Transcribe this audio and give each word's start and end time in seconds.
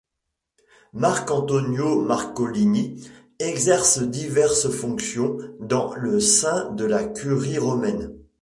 Marc'Antonio 0.93 2.01
Marcolini 2.01 3.07
exerce 3.37 3.99
diverses 4.01 4.71
fonctions 4.71 5.37
dans 5.59 5.93
le 5.93 6.19
sein 6.19 6.71
de 6.71 6.85
la 6.85 7.03
Curie 7.03 7.59
romaine. 7.59 8.11